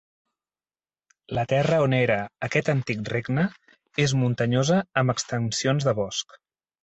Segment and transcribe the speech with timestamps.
[1.37, 2.15] La terra on era
[2.47, 3.43] aquest antic regne
[4.07, 6.37] és muntanyosa amb extensions de bosc.